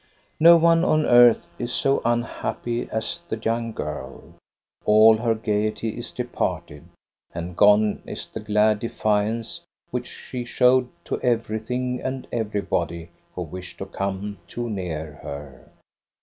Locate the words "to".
11.03-11.21, 13.77-13.85